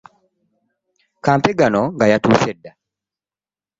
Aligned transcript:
Kampegano 1.25 1.81
nga 1.93 2.05
yatusse 2.11 2.51
dda 2.57 2.71